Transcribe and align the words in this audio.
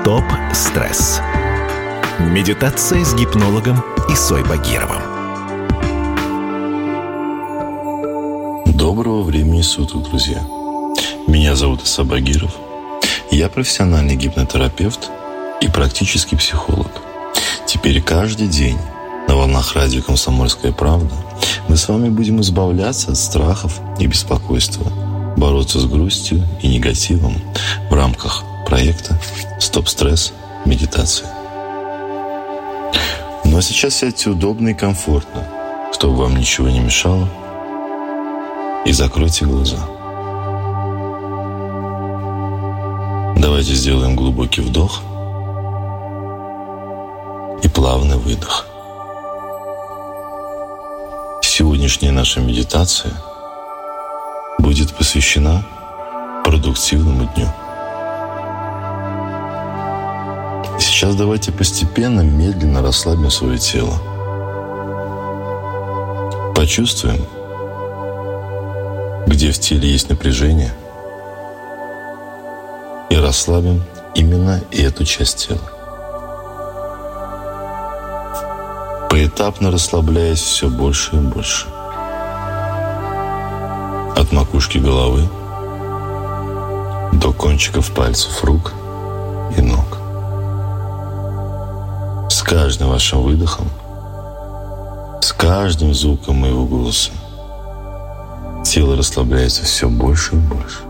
Стоп-стресс. 0.00 1.20
Медитация 2.18 3.04
с 3.04 3.14
гипнологом 3.14 3.84
Исой 4.08 4.42
Багировым. 4.42 5.02
Доброго 8.64 9.20
времени 9.20 9.60
суток, 9.60 10.04
друзья. 10.04 10.42
Меня 11.26 11.54
зовут 11.54 11.82
Иса 11.82 12.02
Багиров. 12.02 12.56
Я 13.30 13.50
профессиональный 13.50 14.16
гипнотерапевт 14.16 15.10
и 15.60 15.68
практический 15.68 16.36
психолог. 16.36 16.90
Теперь 17.66 18.00
каждый 18.00 18.48
день 18.48 18.78
на 19.28 19.36
волнах 19.36 19.74
радио 19.74 20.00
«Комсомольская 20.00 20.72
правда» 20.72 21.14
мы 21.68 21.76
с 21.76 21.86
вами 21.86 22.08
будем 22.08 22.40
избавляться 22.40 23.10
от 23.10 23.18
страхов 23.18 23.80
и 23.98 24.06
беспокойства, 24.06 24.90
бороться 25.36 25.78
с 25.78 25.84
грустью 25.84 26.42
и 26.62 26.68
негативом 26.68 27.34
в 27.90 27.94
рамках 27.94 28.44
проекта 28.70 29.18
«Стоп-стресс. 29.58 30.32
Медитация». 30.64 31.28
Ну 33.44 33.58
а 33.58 33.62
сейчас 33.62 33.96
сядьте 33.96 34.30
удобно 34.30 34.68
и 34.68 34.74
комфортно, 34.74 35.44
чтобы 35.92 36.18
вам 36.18 36.36
ничего 36.36 36.68
не 36.68 36.78
мешало, 36.78 37.28
и 38.86 38.92
закройте 38.92 39.44
глаза. 39.44 39.78
Давайте 43.36 43.74
сделаем 43.74 44.14
глубокий 44.14 44.60
вдох 44.60 45.02
и 47.64 47.68
плавный 47.68 48.18
выдох. 48.18 48.66
Сегодняшняя 51.42 52.12
наша 52.12 52.40
медитация 52.40 53.14
будет 54.60 54.94
посвящена 54.94 55.66
продуктивному 56.44 57.28
дню– 57.34 57.48
Сейчас 61.00 61.14
давайте 61.14 61.50
постепенно, 61.50 62.20
медленно 62.20 62.82
расслабим 62.82 63.30
свое 63.30 63.56
тело. 63.56 63.94
Почувствуем, 66.54 67.24
где 69.26 69.50
в 69.50 69.58
теле 69.58 69.90
есть 69.90 70.10
напряжение, 70.10 70.74
и 73.08 73.16
расслабим 73.16 73.82
именно 74.14 74.60
эту 74.72 75.06
часть 75.06 75.48
тела. 75.48 75.72
Поэтапно 79.08 79.70
расслабляясь 79.70 80.40
все 80.40 80.68
больше 80.68 81.16
и 81.16 81.20
больше. 81.20 81.66
От 84.18 84.32
макушки 84.32 84.76
головы 84.76 85.22
до 87.14 87.32
кончиков 87.32 87.90
пальцев 87.92 88.44
рук 88.44 88.74
каждым 92.50 92.88
вашим 92.88 93.22
выдохом, 93.22 93.68
с 95.22 95.32
каждым 95.32 95.94
звуком 95.94 96.38
моего 96.38 96.66
голоса 96.66 97.12
тело 98.64 98.96
расслабляется 98.96 99.62
все 99.62 99.88
больше 99.88 100.34
и 100.34 100.38
больше. 100.38 100.80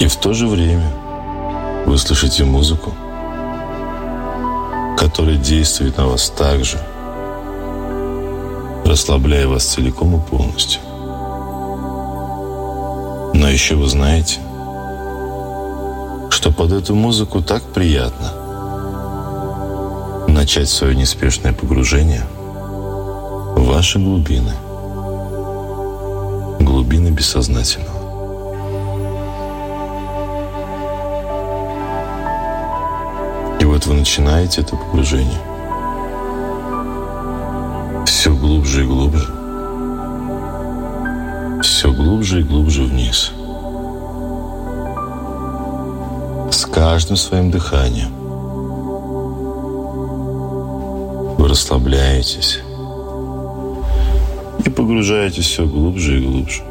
И 0.00 0.08
в 0.08 0.16
то 0.16 0.32
же 0.32 0.48
время 0.48 0.90
вы 1.86 1.98
слышите 1.98 2.42
музыку, 2.42 2.90
которая 4.98 5.36
действует 5.36 5.96
на 5.98 6.08
вас 6.08 6.28
так 6.36 6.64
же, 6.64 6.78
расслабляя 8.84 9.46
вас 9.46 9.64
целиком 9.64 10.16
и 10.16 10.20
полностью. 10.20 10.80
Но 13.34 13.48
еще 13.48 13.76
вы 13.76 13.86
знаете, 13.86 14.40
что 16.30 16.50
под 16.50 16.72
эту 16.72 16.96
музыку 16.96 17.40
так 17.40 17.62
приятно– 17.62 18.32
начать 20.42 20.68
свое 20.68 20.96
неспешное 20.96 21.52
погружение 21.52 22.24
в 23.54 23.64
ваши 23.64 24.00
глубины, 24.00 24.52
глубины 26.58 27.10
бессознательного. 27.10 28.02
И 33.60 33.64
вот 33.64 33.86
вы 33.86 33.94
начинаете 33.94 34.62
это 34.62 34.74
погружение 34.74 35.38
все 38.06 38.34
глубже 38.34 38.82
и 38.82 38.86
глубже, 38.88 39.32
все 41.62 41.92
глубже 41.92 42.40
и 42.40 42.42
глубже 42.42 42.82
вниз. 42.82 43.30
С 46.50 46.66
каждым 46.66 47.16
своим 47.16 47.52
дыханием 47.52 48.21
расслабляетесь. 51.52 52.60
И 54.64 54.70
погружаетесь 54.70 55.44
все 55.44 55.66
глубже 55.66 56.18
и 56.18 56.26
глубже. 56.26 56.62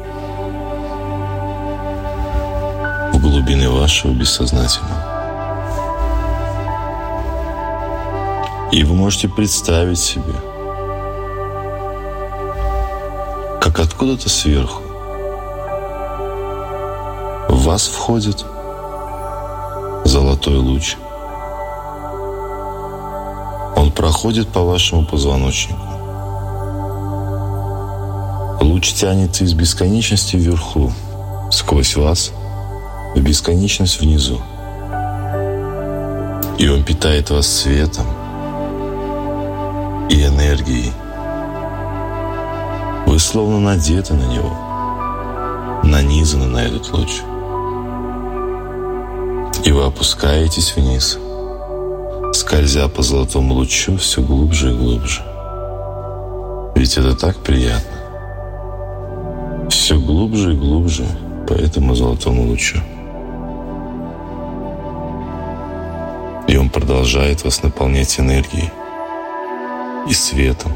В 3.12 3.20
глубины 3.20 3.70
вашего 3.70 4.10
бессознательного. 4.10 5.00
И 8.72 8.82
вы 8.82 8.94
можете 8.96 9.28
представить 9.28 10.00
себе, 10.00 10.34
как 13.60 13.78
откуда-то 13.78 14.28
сверху 14.28 14.82
в 17.48 17.64
вас 17.66 17.86
входит 17.86 18.44
золотой 20.04 20.56
луч– 20.56 20.96
проходит 23.90 24.48
по 24.48 24.60
вашему 24.60 25.04
позвоночнику. 25.04 25.80
Луч 28.60 28.92
тянется 28.92 29.44
из 29.44 29.54
бесконечности 29.54 30.36
вверху, 30.36 30.92
сквозь 31.50 31.96
вас, 31.96 32.32
в 33.14 33.20
бесконечность 33.20 34.00
внизу. 34.00 34.40
И 36.58 36.68
он 36.68 36.84
питает 36.84 37.30
вас 37.30 37.46
светом 37.46 38.06
и 40.08 40.24
энергией. 40.24 40.92
Вы 43.06 43.18
словно 43.18 43.58
надеты 43.58 44.14
на 44.14 44.24
него, 44.24 45.82
нанизаны 45.82 46.46
на 46.46 46.58
этот 46.58 46.92
луч. 46.92 47.22
И 49.64 49.72
вы 49.72 49.84
опускаетесь 49.84 50.76
вниз– 50.76 51.18
скользя 52.52 52.86
по 52.88 53.02
золотому 53.02 53.54
лучу 53.54 53.96
все 53.96 54.20
глубже 54.20 54.72
и 54.72 54.74
глубже. 54.74 55.22
Ведь 56.76 56.98
это 56.98 57.16
так 57.16 57.38
приятно. 57.38 57.98
Все 59.70 59.98
глубже 59.98 60.52
и 60.52 60.56
глубже 60.56 61.06
по 61.48 61.54
этому 61.54 61.94
золотому 61.94 62.46
лучу. 62.48 62.78
И 66.46 66.58
он 66.58 66.68
продолжает 66.68 67.42
вас 67.42 67.62
наполнять 67.62 68.20
энергией 68.20 68.70
и 70.06 70.12
светом. 70.12 70.72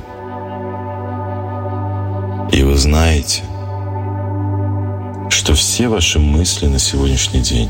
И 2.53 2.63
вы 2.63 2.75
знаете, 2.79 3.43
что 5.29 5.53
все 5.53 5.89
ваши 5.89 6.19
мысли 6.19 6.69
на 6.69 6.79
сегодняшний 6.79 7.41
день, 7.41 7.69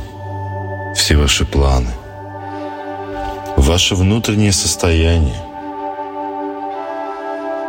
все 0.95 1.17
ваши 1.17 1.45
планы– 1.45 1.91
Ваше 3.67 3.97
внутреннее 3.97 4.53
состояние 4.53 5.45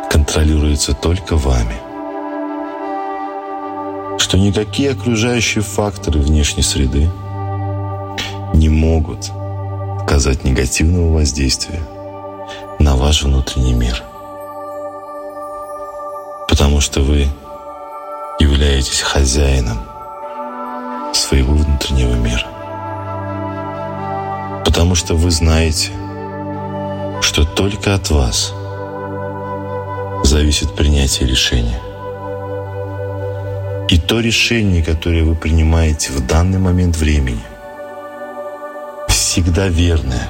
контролируется 0.08 0.94
только 0.94 1.34
вами. 1.34 1.74
Что 4.20 4.38
никакие 4.38 4.92
окружающие 4.92 5.60
факторы 5.60 6.20
внешней 6.20 6.62
среды 6.62 7.10
не 8.54 8.68
могут 8.68 9.32
оказать 10.00 10.44
негативного 10.44 11.14
воздействия 11.14 11.82
на 12.78 12.94
ваш 12.94 13.24
внутренний 13.24 13.74
мир. 13.74 14.00
Потому 16.48 16.80
что 16.80 17.00
вы 17.00 17.26
являетесь 18.38 19.00
хозяином 19.00 19.80
своего 21.12 21.54
внутреннего 21.54 22.14
мира 22.14 22.57
потому 24.68 24.94
что 24.94 25.14
вы 25.14 25.30
знаете, 25.30 25.92
что 27.22 27.46
только 27.46 27.94
от 27.94 28.10
вас 28.10 28.52
зависит 30.24 30.76
принятие 30.76 31.26
решения. 31.26 31.80
И 33.88 33.96
то 33.96 34.20
решение, 34.20 34.82
которое 34.82 35.24
вы 35.24 35.34
принимаете 35.36 36.12
в 36.12 36.26
данный 36.26 36.58
момент 36.58 36.98
времени, 36.98 37.40
всегда 39.08 39.68
верное, 39.68 40.28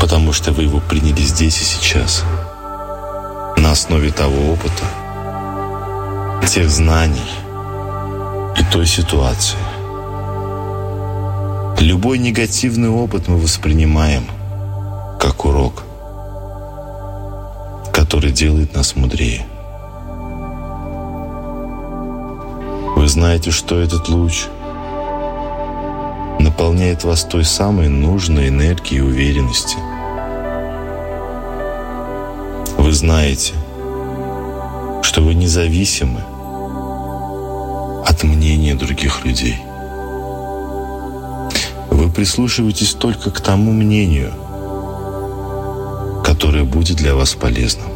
потому 0.00 0.32
что 0.32 0.52
вы 0.52 0.62
его 0.62 0.80
приняли 0.80 1.20
здесь 1.20 1.60
и 1.60 1.64
сейчас, 1.64 2.24
на 3.58 3.72
основе 3.72 4.10
того 4.12 4.54
опыта, 4.54 4.84
тех 6.48 6.70
знаний 6.70 7.30
и 8.58 8.64
той 8.72 8.86
ситуации– 8.86 9.58
Любой 11.80 12.18
негативный 12.18 12.88
опыт 12.88 13.28
мы 13.28 13.38
воспринимаем 13.38 14.24
как 15.20 15.44
урок, 15.44 15.84
который 17.92 18.32
делает 18.32 18.74
нас 18.74 18.96
мудрее. 18.96 19.46
Вы 22.96 23.06
знаете, 23.06 23.52
что 23.52 23.78
этот 23.78 24.08
луч 24.08 24.46
наполняет 26.40 27.04
вас 27.04 27.22
той 27.22 27.44
самой 27.44 27.86
нужной 27.86 28.48
энергией 28.48 29.00
уверенности. 29.00 29.76
Вы 32.76 32.92
знаете, 32.92 33.54
что 35.02 35.20
вы 35.20 35.34
независимы 35.34 36.22
от 38.04 38.24
мнения 38.24 38.74
других 38.74 39.24
людей. 39.24 39.67
Вы 42.18 42.24
прислушиваетесь 42.24 42.94
только 42.94 43.30
к 43.30 43.40
тому 43.40 43.70
мнению, 43.70 44.32
которое 46.24 46.64
будет 46.64 46.96
для 46.96 47.14
вас 47.14 47.34
полезным. 47.34 47.86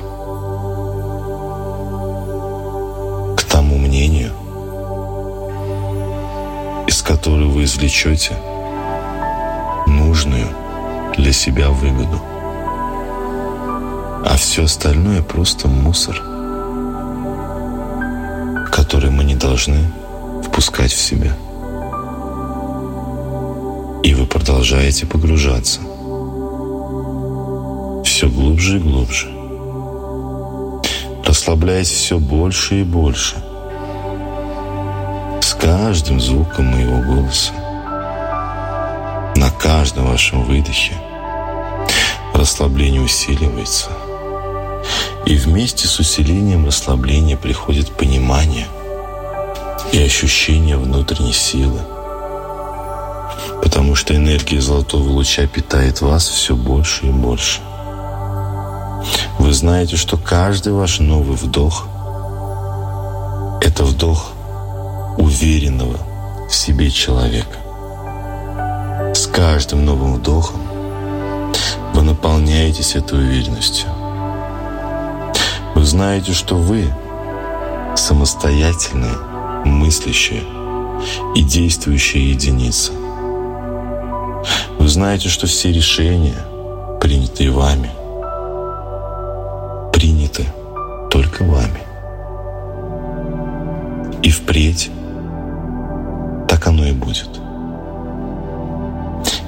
К 3.36 3.42
тому 3.42 3.78
мнению, 3.78 4.30
из 6.86 7.02
которого 7.02 7.48
вы 7.48 7.64
извлечете 7.64 8.36
нужную 9.88 10.46
для 11.16 11.32
себя 11.32 11.70
выгоду. 11.70 12.20
А 14.24 14.36
все 14.38 14.66
остальное 14.66 15.20
просто 15.22 15.66
мусор, 15.66 16.14
который 18.70 19.10
мы 19.10 19.24
не 19.24 19.34
должны 19.34 19.92
впускать 20.44 20.92
в 20.92 21.00
себя. 21.00 21.36
Продолжаете 24.44 25.06
погружаться. 25.06 25.78
Все 28.04 28.28
глубже 28.28 28.78
и 28.78 28.80
глубже, 28.80 29.28
расслабляясь 31.24 31.88
все 31.88 32.18
больше 32.18 32.80
и 32.80 32.82
больше. 32.82 33.36
С 35.40 35.54
каждым 35.54 36.20
звуком 36.20 36.66
моего 36.66 36.98
голоса, 37.02 37.52
на 39.36 39.48
каждом 39.60 40.06
вашем 40.06 40.42
выдохе 40.42 40.94
расслабление 42.34 43.00
усиливается. 43.00 43.90
И 45.24 45.36
вместе 45.36 45.86
с 45.86 46.00
усилением 46.00 46.66
расслабления 46.66 47.36
приходит 47.36 47.92
понимание 47.92 48.66
и 49.92 50.02
ощущение 50.02 50.76
внутренней 50.76 51.32
силы– 51.32 51.78
потому 53.82 53.96
что 53.96 54.14
энергия 54.14 54.60
золотого 54.60 55.08
луча 55.08 55.44
питает 55.48 56.02
вас 56.02 56.28
все 56.28 56.54
больше 56.54 57.06
и 57.06 57.10
больше. 57.10 57.60
Вы 59.40 59.52
знаете, 59.52 59.96
что 59.96 60.16
каждый 60.16 60.72
ваш 60.72 61.00
новый 61.00 61.36
вдох– 61.36 61.88
это 63.60 63.82
вдох 63.82 64.30
уверенного 65.18 65.98
в 66.48 66.54
себе 66.54 66.92
человека. 66.92 67.58
С 69.16 69.26
каждым 69.26 69.84
новым 69.84 70.14
вдохом 70.14 70.60
вы 71.92 72.02
наполняетесь 72.02 72.94
этой 72.94 73.18
уверенностью. 73.18 73.88
Вы 75.74 75.84
знаете, 75.84 76.32
что 76.34 76.54
вы 76.54 76.84
самостоятельная, 77.96 79.16
мыслящая 79.64 80.44
и 81.34 81.42
действующая 81.42 82.30
единица– 82.30 82.92
знаете, 84.92 85.30
что 85.30 85.46
все 85.46 85.72
решения, 85.72 86.36
принятые 87.00 87.50
вами, 87.50 87.90
приняты 89.90 90.44
только 91.10 91.44
вами. 91.44 91.80
И 94.22 94.30
впредь 94.30 94.90
так 96.46 96.66
оно 96.66 96.84
и 96.84 96.92
будет. 96.92 97.30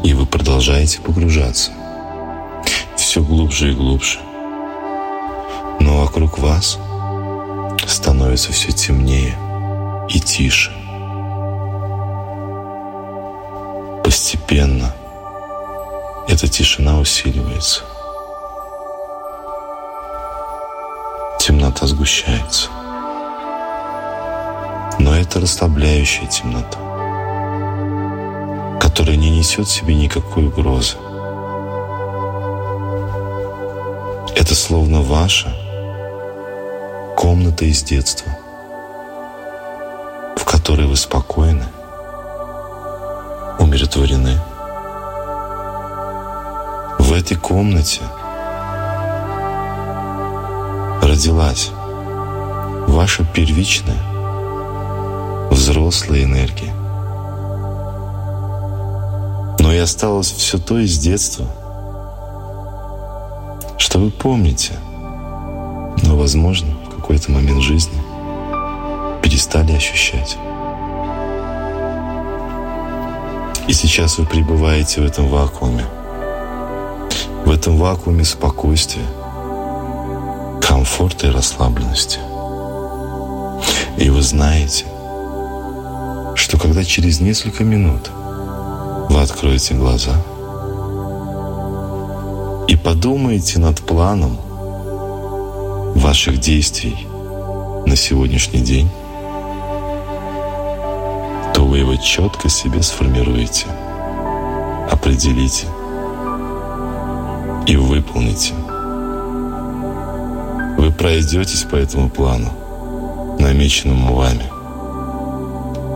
И 0.02 0.14
вы 0.14 0.24
продолжаете 0.24 1.00
погружаться 1.02 1.72
все 2.96 3.22
глубже 3.22 3.72
и 3.72 3.74
глубже. 3.74 4.20
Но 5.78 6.00
вокруг 6.00 6.38
вас 6.38 6.78
становится 7.86 8.50
все 8.50 8.72
темнее 8.72 9.36
и 10.08 10.18
тише. 10.18 10.72
Постепенно– 14.02 14.94
эта 16.26 16.48
тишина 16.48 16.98
усиливается. 16.98 17.82
Темнота 21.38 21.86
сгущается. 21.86 22.70
Но 24.98 25.14
это 25.14 25.40
расслабляющая 25.40 26.26
темнота, 26.26 26.78
которая 28.80 29.16
не 29.16 29.30
несет 29.30 29.66
в 29.66 29.72
себе 29.72 29.94
никакой 29.94 30.46
угрозы. 30.46 30.96
Это 34.34 34.54
словно 34.54 35.02
ваша 35.02 35.54
комната 37.16 37.66
из 37.66 37.82
детства, 37.82 38.32
в 40.36 40.44
которой 40.44 40.86
вы 40.86 40.96
спокойны, 40.96 41.66
умиротворены– 43.58 44.38
этой 47.14 47.36
комнате 47.36 48.00
родилась 51.00 51.70
ваша 52.88 53.24
первичная 53.24 54.00
взрослая 55.50 56.24
энергия. 56.24 56.74
Но 59.60 59.72
и 59.72 59.78
осталось 59.78 60.32
все 60.32 60.58
то 60.58 60.78
из 60.78 60.98
детства, 60.98 61.46
что 63.78 63.98
вы 63.98 64.10
помните, 64.10 64.72
но, 66.02 66.16
возможно, 66.16 66.74
в 66.86 66.96
какой-то 66.96 67.30
момент 67.30 67.62
жизни 67.62 68.02
перестали 69.22 69.72
ощущать. 69.72 70.36
И 73.68 73.72
сейчас 73.72 74.18
вы 74.18 74.26
пребываете 74.26 75.00
в 75.00 75.04
этом 75.04 75.28
вакууме– 75.28 75.84
в 77.44 77.50
этом 77.50 77.76
вакууме 77.76 78.24
спокойствия, 78.24 79.04
комфорта 80.62 81.26
и 81.26 81.30
расслабленности. 81.30 82.18
И 83.98 84.08
вы 84.08 84.22
знаете, 84.22 84.86
что 86.34 86.58
когда 86.58 86.82
через 86.82 87.20
несколько 87.20 87.62
минут 87.62 88.10
вы 89.10 89.20
откроете 89.20 89.74
глаза 89.74 90.14
и 92.66 92.76
подумаете 92.76 93.58
над 93.58 93.80
планом 93.80 94.38
ваших 95.96 96.38
действий 96.40 97.06
на 97.86 97.94
сегодняшний 97.94 98.60
день, 98.60 98.88
то 101.52 101.66
вы 101.66 101.78
его 101.78 101.96
четко 101.96 102.48
себе 102.48 102.82
сформируете, 102.82 103.66
определите– 104.90 105.66
и 107.66 107.76
выполните. 107.76 108.52
Вы 110.76 110.92
пройдетесь 110.92 111.62
по 111.62 111.76
этому 111.76 112.10
плану, 112.10 112.50
намеченному 113.38 114.14
вами. 114.14 114.44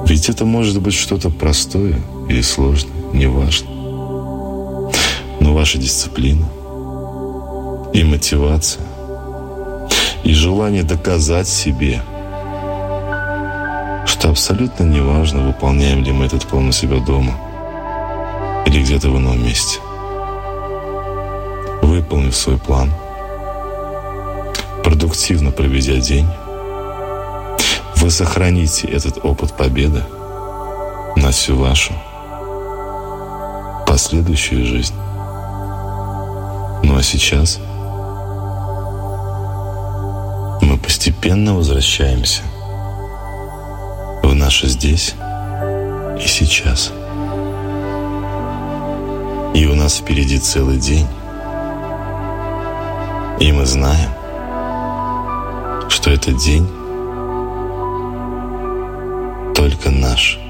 Ведь 0.06 0.30
это 0.30 0.44
может 0.44 0.80
быть 0.80 0.94
что-то 0.94 1.28
простое 1.30 2.00
или 2.28 2.40
сложное, 2.40 2.92
неважно. 3.12 3.68
Но 5.40 5.54
ваша 5.54 5.78
дисциплина 5.78 6.46
и 7.92 8.02
мотивация, 8.02 8.82
и 10.24 10.32
желание 10.32 10.82
доказать 10.82 11.48
себе, 11.48 12.02
что 14.06 14.30
абсолютно 14.30 14.84
неважно, 14.84 15.46
выполняем 15.46 16.02
ли 16.02 16.12
мы 16.12 16.24
этот 16.26 16.46
план 16.46 16.68
у 16.68 16.72
себя 16.72 16.98
дома 16.98 17.34
или 18.66 18.80
где-то 18.82 19.10
в 19.10 19.18
ином 19.18 19.42
месте– 19.42 19.80
выполнив 21.82 22.36
свой 22.36 22.58
план, 22.58 22.92
продуктивно 24.84 25.50
проведя 25.50 25.96
день, 25.96 26.26
вы 27.96 28.10
сохраните 28.10 28.86
этот 28.88 29.24
опыт 29.24 29.56
победы 29.56 30.02
на 31.16 31.30
всю 31.30 31.56
вашу 31.56 31.92
последующую 33.86 34.64
жизнь. 34.64 34.94
Ну 36.82 36.96
а 36.96 37.02
сейчас 37.02 37.58
мы 40.62 40.78
постепенно 40.78 41.54
возвращаемся 41.54 42.42
в 44.22 44.34
наше 44.34 44.68
здесь 44.68 45.14
и 46.22 46.26
сейчас. 46.26 46.92
И 49.54 49.66
у 49.66 49.74
нас 49.74 49.96
впереди 49.96 50.38
целый 50.38 50.78
день. 50.78 51.06
И 53.40 53.52
мы 53.52 53.64
знаем, 53.66 54.10
что 55.88 56.10
этот 56.10 56.36
день 56.38 56.66
только 59.54 59.90
наш. 59.90 60.40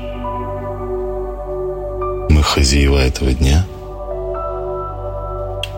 Мы 2.30 2.42
хозяева 2.42 2.96
этого 2.96 3.34
дня 3.34 3.66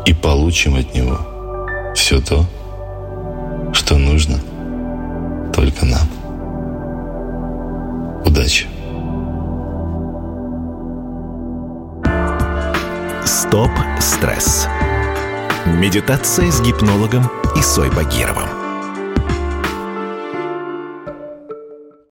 и 0.06 0.14
получим 0.14 0.76
от 0.76 0.94
него 0.94 1.18
все 1.96 2.20
то, 2.20 2.44
что 3.72 3.96
нужно 3.96 4.38
только 5.52 5.84
нам. 5.86 6.06
Удачи! 8.24 8.66
Стоп-стресс. 13.24 14.68
Медитация 15.70 16.50
с 16.50 16.60
гипнологом 16.60 17.30
Исой 17.56 17.90
Багировым. 17.90 18.59